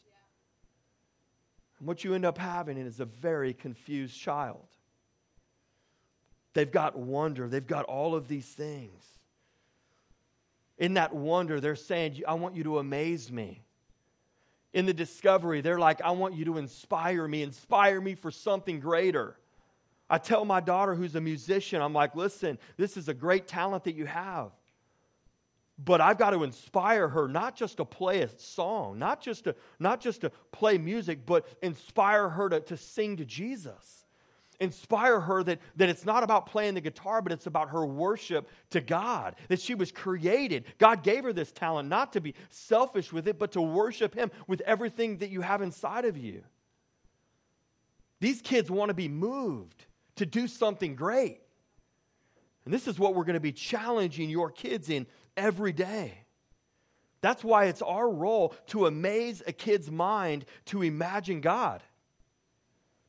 [1.79, 4.65] And what you end up having is a very confused child.
[6.53, 9.03] They've got wonder, they've got all of these things.
[10.77, 13.63] In that wonder, they're saying, I want you to amaze me.
[14.73, 18.79] In the discovery, they're like, I want you to inspire me, inspire me for something
[18.79, 19.35] greater.
[20.09, 23.83] I tell my daughter, who's a musician, I'm like, listen, this is a great talent
[23.85, 24.51] that you have.
[25.83, 29.55] But I've got to inspire her not just to play a song, not just to,
[29.79, 34.05] not just to play music, but inspire her to, to sing to Jesus.
[34.59, 38.49] Inspire her that, that it's not about playing the guitar, but it's about her worship
[38.71, 39.35] to God.
[39.49, 40.65] That she was created.
[40.79, 44.31] God gave her this talent not to be selfish with it, but to worship Him
[44.47, 46.43] with everything that you have inside of you.
[48.19, 49.85] These kids want to be moved
[50.15, 51.39] to do something great.
[52.65, 55.05] And this is what we're going to be challenging your kids in
[55.37, 56.25] every day.
[57.21, 61.81] That's why it's our role to amaze a kid's mind to imagine God,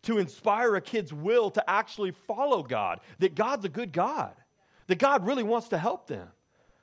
[0.03, 4.35] to inspire a kid's will to actually follow God, that God's a good God,
[4.87, 6.29] that God really wants to help them.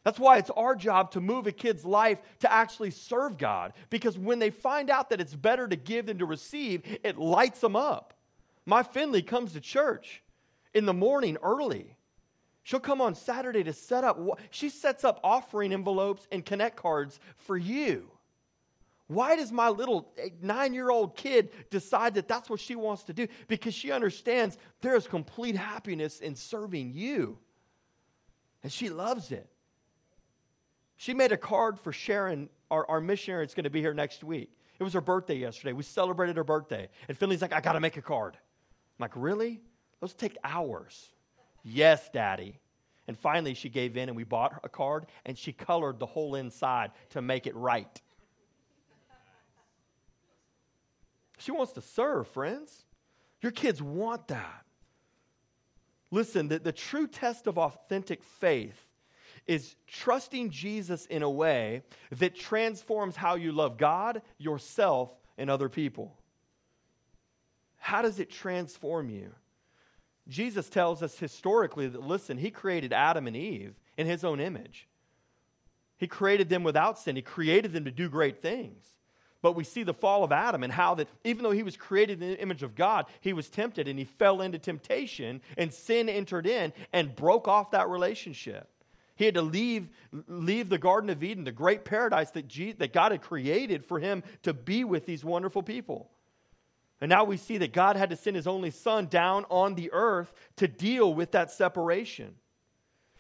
[0.04, 4.20] That's why it's our job to move a kid's life to actually serve God, because
[4.20, 7.76] when they find out that it's better to give than to receive, it lights them
[7.76, 8.14] up.
[8.68, 10.22] My Finley comes to church
[10.76, 11.95] in the morning early
[12.66, 14.20] She'll come on Saturday to set up.
[14.50, 18.10] She sets up offering envelopes and connect cards for you.
[19.06, 23.04] Why does my little eh, nine year old kid decide that that's what she wants
[23.04, 23.28] to do?
[23.48, 27.38] Because she understands there is complete happiness in serving you.
[28.64, 29.48] And she loves it.
[30.98, 34.24] She made a card for Sharon, our, our missionary that's going to be here next
[34.24, 34.50] week.
[34.80, 35.74] It was her birthday yesterday.
[35.74, 36.90] We celebrated her birthday.
[37.08, 38.34] And Finley's like, I got to make a card.
[38.34, 39.62] I'm like, really?
[40.02, 41.12] Those take hours.
[41.66, 42.60] Yes, Daddy.
[43.08, 46.36] And finally, she gave in and we bought a card and she colored the whole
[46.36, 48.02] inside to make it right.
[51.40, 52.86] She wants to serve, friends.
[53.42, 54.64] Your kids want that.
[56.12, 58.88] Listen, the, the true test of authentic faith
[59.48, 65.70] is trusting Jesus in a way that transforms how you love God, yourself, and other
[65.70, 66.18] people.
[67.78, 69.32] How does it transform you?
[70.28, 74.88] Jesus tells us historically that, listen, he created Adam and Eve in his own image.
[75.98, 78.86] He created them without sin, he created them to do great things.
[79.42, 82.20] But we see the fall of Adam and how that even though he was created
[82.22, 86.10] in the image of God, he was tempted and he fell into temptation and sin
[86.10, 88.68] entered in and broke off that relationship.
[89.16, 89.88] He had to leave,
[90.28, 94.24] leave the Garden of Eden, the great paradise that, that God had created for him
[94.44, 96.10] to be with these wonderful people.
[97.02, 99.92] And now we see that God had to send his only son down on the
[99.92, 102.36] earth to deal with that separation.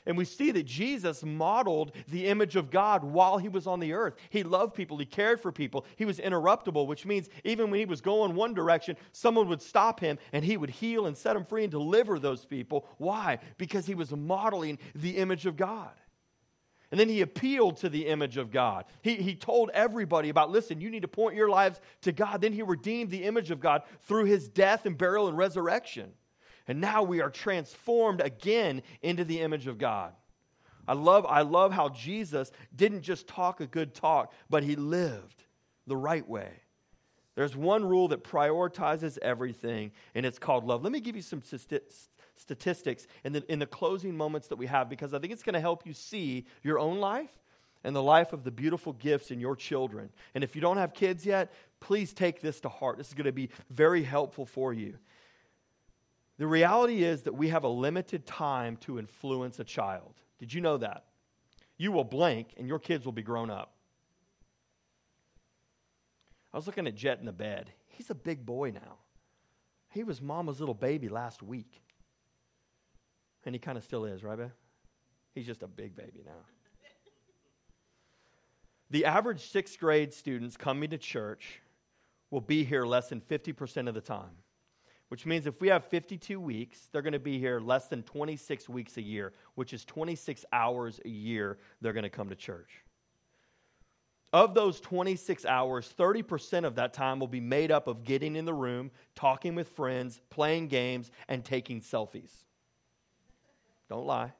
[0.05, 3.93] And we see that Jesus modeled the image of God while he was on the
[3.93, 4.15] earth.
[4.29, 7.85] He loved people, he cared for people, he was interruptible, which means even when he
[7.85, 11.45] was going one direction, someone would stop him and he would heal and set them
[11.45, 12.87] free and deliver those people.
[12.97, 13.39] Why?
[13.57, 15.91] Because he was modeling the image of God.
[16.91, 18.85] And then he appealed to the image of God.
[19.01, 22.41] He, he told everybody about, listen, you need to point your lives to God.
[22.41, 26.11] Then he redeemed the image of God through his death and burial and resurrection.
[26.67, 30.13] And now we are transformed again into the image of God.
[30.87, 35.43] I love, I love how Jesus didn't just talk a good talk, but he lived
[35.87, 36.51] the right way.
[37.35, 40.83] There's one rule that prioritizes everything, and it's called love.
[40.83, 41.41] Let me give you some
[42.35, 45.53] statistics in the, in the closing moments that we have because I think it's going
[45.53, 47.31] to help you see your own life
[47.83, 50.09] and the life of the beautiful gifts in your children.
[50.33, 52.97] And if you don't have kids yet, please take this to heart.
[52.97, 54.95] This is going to be very helpful for you.
[56.37, 60.15] The reality is that we have a limited time to influence a child.
[60.39, 61.05] Did you know that?
[61.77, 63.73] You will blink and your kids will be grown up.
[66.53, 67.71] I was looking at Jet in the bed.
[67.87, 68.97] He's a big boy now.
[69.89, 71.81] He was mama's little baby last week.
[73.45, 74.51] And he kind of still is, right, Beth?
[75.33, 76.31] He's just a big baby now.
[78.89, 81.61] the average sixth grade students coming to church
[82.31, 84.37] will be here less than 50% of the time
[85.09, 88.67] which means if we have 52 weeks, they're going to be here less than 26
[88.67, 92.83] weeks a year, which is 26 hours a year they're going to come to church.
[94.33, 98.43] Of those 26 hours, 30% of that time will be made up of getting in
[98.43, 102.43] the room, talking with friends, playing games, and taking selfies.
[103.89, 104.33] Don't lie.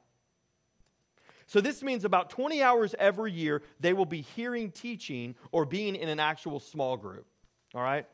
[1.48, 5.94] So, this means about 20 hours every year they will be hearing teaching or being
[5.94, 7.26] in an actual small group.
[7.74, 8.06] All right?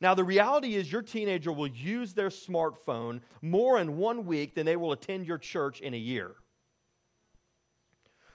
[0.00, 4.66] Now, the reality is your teenager will use their smartphone more in one week than
[4.66, 6.32] they will attend your church in a year.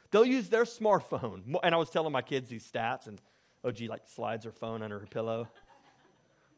[0.10, 1.56] They'll use their smartphone.
[1.62, 3.22] And I was telling my kids these stats, and
[3.64, 5.48] oh, gee, like slides her phone under her pillow.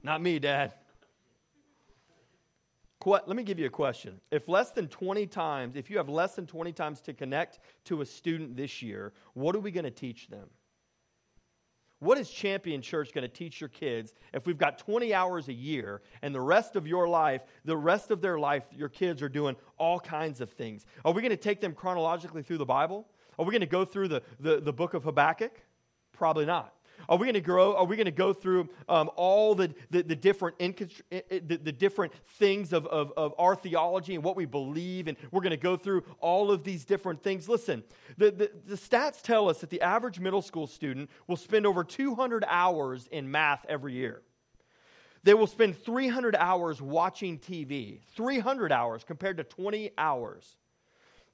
[0.03, 0.73] Not me, Dad.
[3.05, 4.19] Let me give you a question.
[4.31, 8.01] If less than 20 times, if you have less than 20 times to connect to
[8.01, 10.49] a student this year, what are we going to teach them?
[11.99, 15.53] What is Champion Church going to teach your kids if we've got 20 hours a
[15.53, 19.29] year and the rest of your life, the rest of their life, your kids are
[19.29, 20.87] doing all kinds of things?
[21.05, 23.07] Are we going to take them chronologically through the Bible?
[23.37, 25.61] Are we going to go through the, the, the book of Habakkuk?
[26.11, 26.73] Probably not.
[27.09, 27.75] Are we going to grow?
[27.75, 32.13] Are we going to go through um, all the, the, the different the, the, different
[32.37, 35.07] things of, of, of our theology and what we believe?
[35.07, 37.49] And we're going to go through all of these different things.
[37.49, 37.83] Listen,
[38.17, 41.83] the, the, the stats tell us that the average middle school student will spend over
[41.83, 44.21] 200 hours in math every year.
[45.23, 50.57] They will spend 300 hours watching TV, 300 hours compared to 20 hours.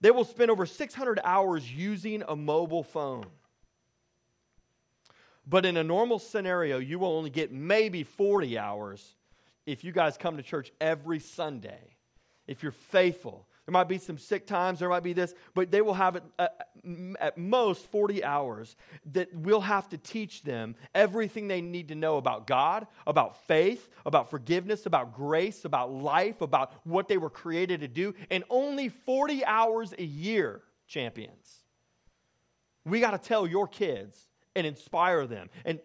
[0.02, 3.26] They will spend over 600 hours using a mobile phone.
[5.50, 9.16] But in a normal scenario, you will only get maybe 40 hours
[9.66, 11.96] if you guys come to church every Sunday.
[12.48, 15.82] If you're faithful, there might be some sick times, there might be this, but they
[15.82, 16.48] will have at, uh,
[16.86, 18.76] uh, at most 40 hours
[19.12, 23.90] that we'll have to teach them everything they need to know about God, about faith,
[24.06, 28.88] about forgiveness, about grace, about life, about what they were created to do, and only
[28.88, 31.64] 40 hours a year, champions.
[32.86, 34.27] We got to tell your kids
[34.58, 35.80] and inspire them and,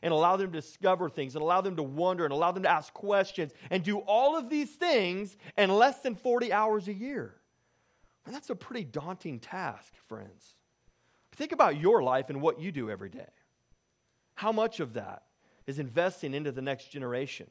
[0.00, 2.70] and allow them to discover things and allow them to wonder and allow them to
[2.70, 7.34] ask questions and do all of these things in less than 40 hours a year.
[8.24, 10.54] And that's a pretty daunting task, friends.
[11.32, 13.30] Think about your life and what you do every day.
[14.36, 15.24] How much of that
[15.66, 17.48] is investing into the next generation?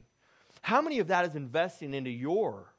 [0.62, 2.72] How many of that is investing into your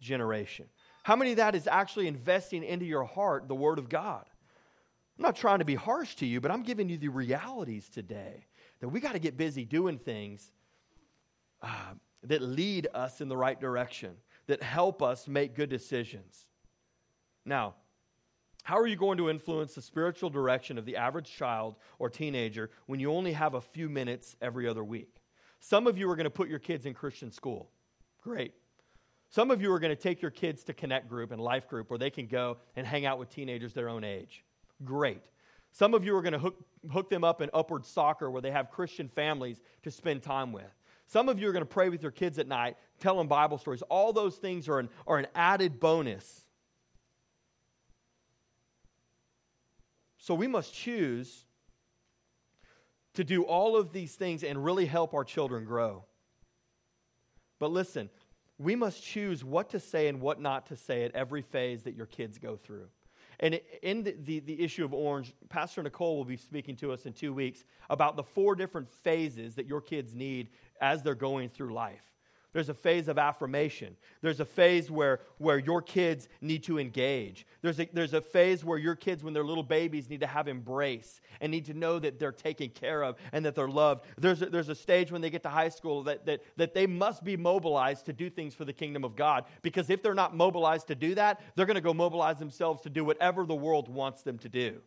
[0.00, 0.66] generation?
[1.02, 4.27] How many of that is actually investing into your heart the Word of God?
[5.18, 8.46] I'm not trying to be harsh to you, but I'm giving you the realities today
[8.80, 10.52] that we got to get busy doing things
[11.60, 14.14] uh, that lead us in the right direction,
[14.46, 16.46] that help us make good decisions.
[17.44, 17.74] Now,
[18.62, 22.70] how are you going to influence the spiritual direction of the average child or teenager
[22.86, 25.16] when you only have a few minutes every other week?
[25.58, 27.70] Some of you are going to put your kids in Christian school.
[28.22, 28.54] Great.
[29.30, 31.90] Some of you are going to take your kids to Connect Group and Life Group
[31.90, 34.44] where they can go and hang out with teenagers their own age.
[34.84, 35.22] Great.
[35.72, 36.56] Some of you are going to hook,
[36.90, 40.72] hook them up in upward soccer where they have Christian families to spend time with.
[41.06, 43.58] Some of you are going to pray with your kids at night, tell them Bible
[43.58, 43.82] stories.
[43.82, 46.42] All those things are an, are an added bonus.
[50.18, 51.44] So we must choose
[53.14, 56.04] to do all of these things and really help our children grow.
[57.58, 58.10] But listen,
[58.58, 61.94] we must choose what to say and what not to say at every phase that
[61.94, 62.88] your kids go through.
[63.40, 67.06] And in the, the, the, issue of orange, Pastor Nicole will be speaking to us
[67.06, 70.48] in two weeks about the four different phases that your kids need
[70.80, 72.02] as they're going through life.
[72.52, 73.96] There's a phase of affirmation.
[74.22, 77.46] There's a phase where, where your kids need to engage.
[77.60, 80.48] There's a, there's a phase where your kids, when they're little babies, need to have
[80.48, 84.06] embrace and need to know that they're taken care of and that they're loved.
[84.16, 86.86] There's a, there's a stage when they get to high school that, that, that they
[86.86, 89.44] must be mobilized to do things for the kingdom of God.
[89.60, 92.90] Because if they're not mobilized to do that, they're going to go mobilize themselves to
[92.90, 94.80] do whatever the world wants them to do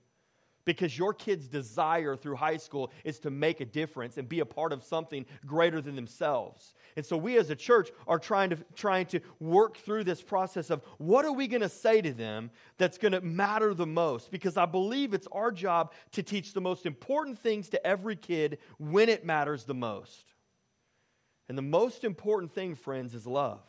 [0.72, 4.46] because your kid's desire through high school is to make a difference and be a
[4.46, 6.76] part of something greater than themselves.
[6.96, 10.70] And so we as a church are trying to trying to work through this process
[10.70, 14.32] of what are we going to say to them that's going to matter the most
[14.32, 18.60] because I believe it's our job to teach the most important things to every kid
[18.78, 20.34] when it matters the most.
[21.50, 23.60] And the most important thing friends is love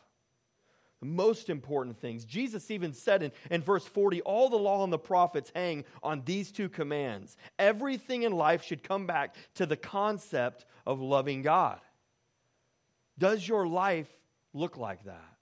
[1.02, 2.24] most important things.
[2.24, 6.22] Jesus even said in, in verse 40 all the law and the prophets hang on
[6.24, 7.36] these two commands.
[7.58, 11.80] Everything in life should come back to the concept of loving God.
[13.18, 14.08] Does your life
[14.52, 15.36] look like that?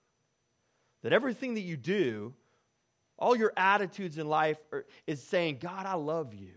[1.03, 2.35] That everything that you do,
[3.19, 6.53] all your attitudes in life are, is saying, God, I love you.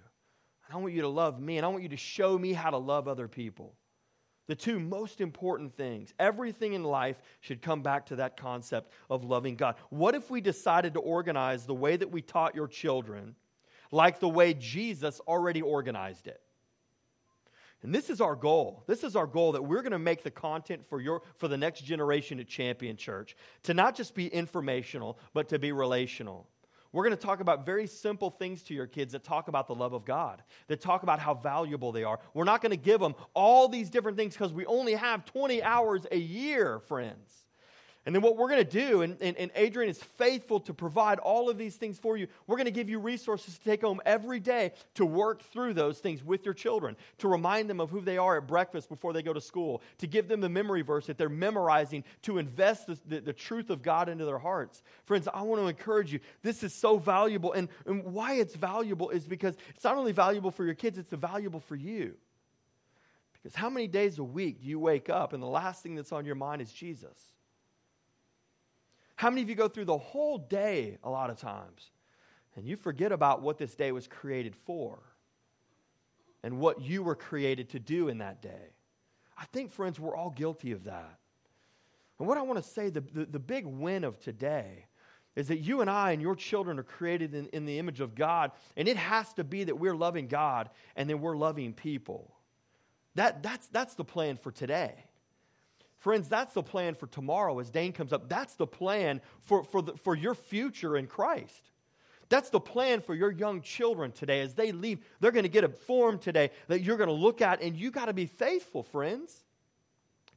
[0.72, 2.78] I want you to love me, and I want you to show me how to
[2.78, 3.76] love other people.
[4.48, 6.14] The two most important things.
[6.20, 9.76] Everything in life should come back to that concept of loving God.
[9.90, 13.36] What if we decided to organize the way that we taught your children
[13.92, 16.42] like the way Jesus already organized it?
[17.84, 18.84] And this is our goal.
[18.88, 21.58] This is our goal that we're going to make the content for your for the
[21.58, 26.48] next generation at Champion Church to not just be informational, but to be relational.
[26.94, 29.76] We're going to talk about very simple things to your kids that talk about the
[29.76, 32.20] love of God, that talk about how valuable they are.
[32.36, 35.64] We're not going to give them all these different things because we only have 20
[35.64, 37.48] hours a year, friends.
[38.06, 41.20] And then what we're going to do, and, and, and, Adrian is faithful to provide
[41.20, 44.02] all of these things for you, we're going to give you resources to take home
[44.06, 48.02] every day to work through those things with your children, to remind them of who
[48.02, 51.06] they are at breakfast before they go to school, to give them the memory verse
[51.06, 54.82] that they're memorizing, to invest the, the, the truth of God into their hearts.
[55.06, 56.20] Friends, I want to encourage you.
[56.42, 57.54] This is so valuable.
[57.54, 61.12] And, and why it's valuable is because it's not only valuable for your kids, it's
[61.12, 62.16] valuable for you.
[63.32, 66.12] Because how many days a week do you wake up and the last thing that's
[66.12, 67.33] on your mind is Jesus?
[69.24, 71.92] How many of you go through the whole day a lot of times
[72.58, 75.00] and you forget about what this day was created for
[76.44, 78.74] and what you were created to do in that day?
[79.38, 81.20] I think, friends, we're all guilty of that.
[82.20, 84.88] And what I want to say, the, the, the, big win of today
[85.38, 88.16] is that you and I and your children are created in, in the image of
[88.16, 92.36] God, and it has to be that we're loving God and then we're loving people.
[93.16, 95.06] That, that's, that's the plan for today.
[96.04, 98.28] Friends, that's the plan for tomorrow as Dane comes up.
[98.28, 101.72] That's the plan for, for, the, for your future in Christ.
[102.28, 104.42] That's the plan for your young children today.
[104.42, 107.42] As they leave, they're going to get a form today that you're going to look
[107.42, 109.46] at, and you got to be faithful, friends,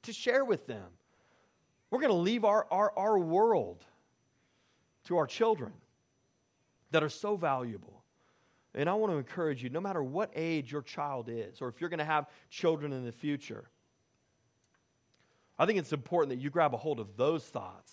[0.03, 0.87] to share with them.
[1.91, 3.83] We're going to leave our, our, our world
[5.07, 5.73] to our children
[6.93, 8.05] that are so valuable.
[8.73, 11.81] And I want to encourage you no matter what age your child is, or if
[11.81, 13.65] you're going to have children in the future,
[15.59, 17.93] I think it's important that you grab a hold of those thoughts,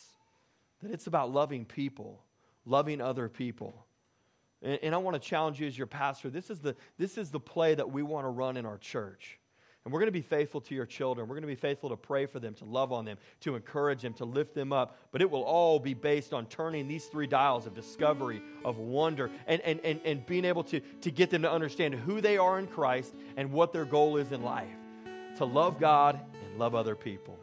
[0.82, 2.22] that it's about loving people,
[2.66, 3.86] loving other people.
[4.62, 6.30] And, and I want to challenge you as your pastor.
[6.30, 9.40] This is, the, this is the play that we want to run in our church.
[9.86, 11.28] And we're going to be faithful to your children.
[11.28, 14.02] We're going to be faithful to pray for them, to love on them, to encourage
[14.02, 14.98] them, to lift them up.
[15.12, 19.30] But it will all be based on turning these three dials of discovery, of wonder,
[19.46, 22.60] and, and, and, and being able to, to get them to understand who they are
[22.60, 24.70] in Christ and what their goal is in life
[25.38, 27.38] to love God and love other people.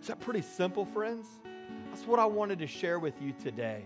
[0.00, 1.26] Is that pretty simple, friends?
[1.90, 3.84] That's what I wanted to share with you today.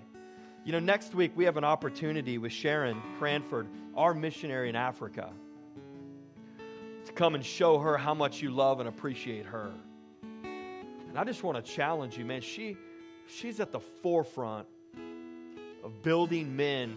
[0.64, 5.30] You know, next week we have an opportunity with Sharon Cranford, our missionary in Africa,
[7.06, 9.72] to come and show her how much you love and appreciate her.
[10.42, 12.40] And I just want to challenge you, man.
[12.40, 12.76] She,
[13.26, 14.66] she's at the forefront
[15.82, 16.96] of building men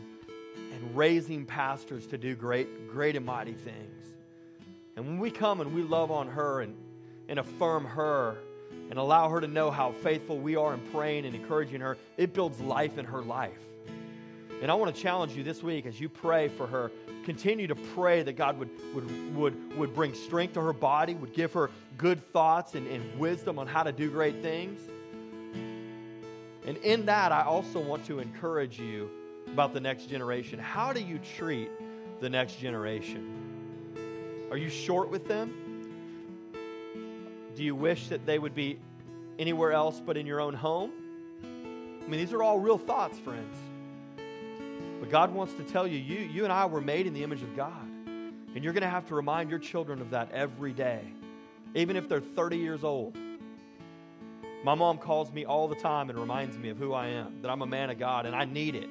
[0.73, 4.05] and raising pastors to do great, great and mighty things.
[4.95, 6.75] And when we come and we love on her and,
[7.27, 8.37] and affirm her
[8.89, 12.33] and allow her to know how faithful we are in praying and encouraging her, it
[12.33, 13.57] builds life in her life.
[14.61, 16.91] And I want to challenge you this week as you pray for her,
[17.25, 21.33] continue to pray that God would, would, would, would bring strength to her body, would
[21.33, 24.79] give her good thoughts and, and wisdom on how to do great things.
[26.65, 29.09] And in that, I also want to encourage you
[29.47, 30.57] about the next generation.
[30.57, 31.69] How do you treat
[32.21, 34.47] the next generation?
[34.49, 35.64] Are you short with them?
[37.55, 38.79] Do you wish that they would be
[39.39, 40.91] anywhere else but in your own home?
[41.43, 43.57] I mean, these are all real thoughts, friends.
[44.99, 47.41] But God wants to tell you, you, you and I were made in the image
[47.41, 47.87] of God.
[48.07, 51.01] And you're going to have to remind your children of that every day,
[51.73, 53.17] even if they're 30 years old.
[54.63, 57.51] My mom calls me all the time and reminds me of who I am, that
[57.51, 58.89] I'm a man of God, and I need it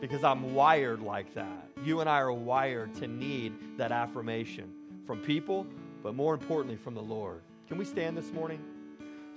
[0.00, 1.68] because I'm wired like that.
[1.84, 4.72] You and I are wired to need that affirmation
[5.06, 5.66] from people,
[6.02, 7.40] but more importantly, from the Lord.
[7.68, 8.60] Can we stand this morning?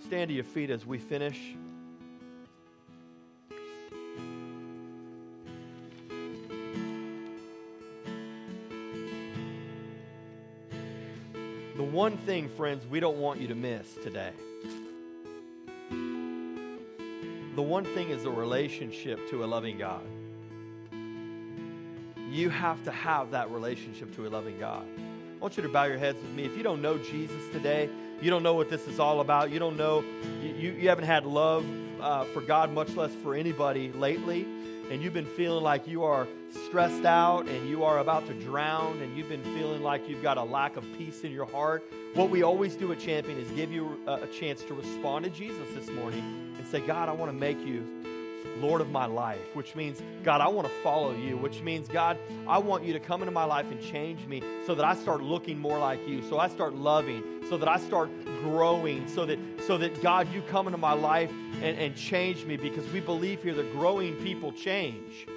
[0.06, 1.56] Stand to your feet as we finish.
[11.76, 14.32] The one thing, friends, we don't want you to miss today.
[17.56, 20.04] The one thing is a relationship to a loving God.
[22.32, 24.88] You have to have that relationship to a loving God.
[25.44, 26.46] I want you to bow your heads with me.
[26.46, 27.90] If you don't know Jesus today,
[28.22, 30.02] you don't know what this is all about, you don't know,
[30.42, 31.66] you, you haven't had love
[32.00, 34.48] uh, for God, much less for anybody lately,
[34.90, 39.02] and you've been feeling like you are stressed out and you are about to drown
[39.02, 41.84] and you've been feeling like you've got a lack of peace in your heart,
[42.14, 45.30] what we always do at Champion is give you a, a chance to respond to
[45.30, 47.86] Jesus this morning and say, God, I want to make you
[48.58, 52.18] Lord of my life, which means, God, I want to follow you, which means, God,
[52.48, 55.22] I want you to come into my life and change me so that I start
[55.22, 58.10] looking more like you, so I start loving, so that I start
[58.42, 61.32] growing, so that, so that God, you come into my life
[61.62, 65.28] and, and change me because we believe here that growing people change.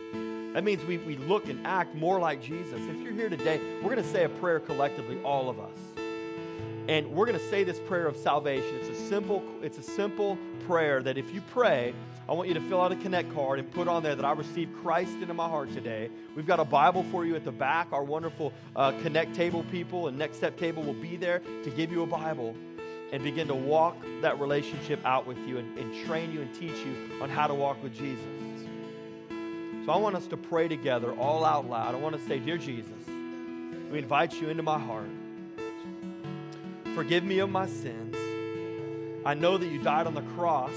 [0.56, 2.80] That means we, we look and act more like Jesus.
[2.80, 5.76] If you're here today, we're going to say a prayer collectively, all of us.
[6.88, 8.76] And we're going to say this prayer of salvation.
[8.80, 11.94] It's a simple, it's a simple prayer that if you pray,
[12.28, 14.32] I want you to fill out a connect card and put on there that I
[14.32, 16.10] received Christ into my heart today.
[16.34, 17.88] We've got a Bible for you at the back.
[17.92, 21.92] Our wonderful uh, connect table people and next step table will be there to give
[21.92, 22.56] you a Bible
[23.12, 26.76] and begin to walk that relationship out with you and, and train you and teach
[26.84, 28.24] you on how to walk with Jesus.
[29.84, 31.94] So I want us to pray together all out loud.
[31.94, 32.90] I want to say, Dear Jesus,
[33.88, 35.06] we invite you into my heart.
[36.96, 38.16] Forgive me of my sins.
[39.24, 40.72] I know that you died on the cross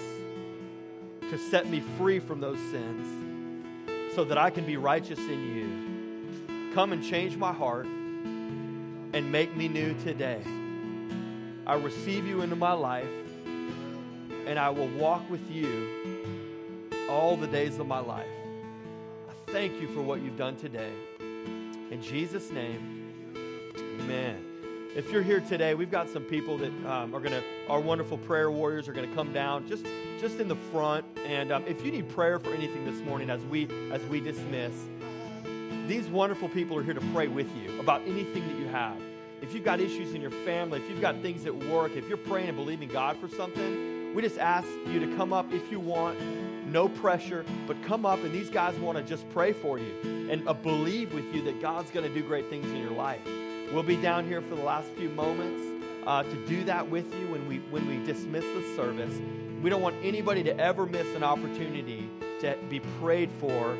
[1.30, 6.74] to set me free from those sins so that I can be righteous in you.
[6.74, 10.42] Come and change my heart and make me new today.
[11.68, 13.10] I receive you into my life
[14.48, 16.18] and I will walk with you
[17.10, 18.26] all the days of my life.
[19.30, 20.92] I thank you for what you've done today.
[21.20, 23.34] In Jesus' name,
[24.00, 24.46] amen.
[24.96, 28.18] If you're here today, we've got some people that um, are going to, our wonderful
[28.18, 29.86] prayer warriors are going to come down just,
[30.20, 31.06] just in the front.
[31.26, 34.74] And um, if you need prayer for anything this morning as we, as we dismiss,
[35.88, 38.98] these wonderful people are here to pray with you about anything that you have.
[39.42, 42.18] If you've got issues in your family, if you've got things at work, if you're
[42.18, 45.80] praying and believing God for something, we just ask you to come up if you
[45.80, 46.20] want.
[46.68, 50.48] No pressure, but come up and these guys want to just pray for you and
[50.48, 53.22] uh, believe with you that God's going to do great things in your life.
[53.74, 55.64] We'll be down here for the last few moments
[56.06, 59.20] uh, to do that with you when we when we dismiss the service.
[59.62, 63.78] We don't want anybody to ever miss an opportunity to be prayed for.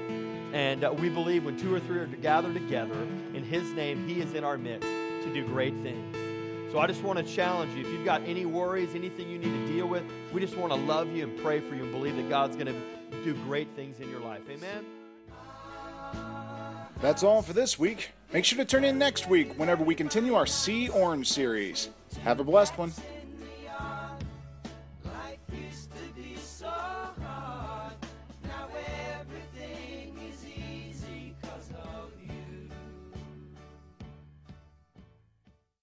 [0.52, 3.02] And uh, we believe when two or three are gathered together
[3.34, 6.16] in His name, He is in our midst to do great things.
[6.72, 7.82] So I just want to challenge you.
[7.82, 10.04] If you've got any worries, anything you need to deal with,
[10.34, 12.68] we just want to love you and pray for you and believe that God's going
[12.68, 14.42] to do great things in your life.
[14.50, 14.86] Amen.
[17.02, 18.10] That's all for this week.
[18.34, 21.90] Make sure to turn in next week whenever we continue our See Orange series.
[22.24, 22.92] Have a blessed one.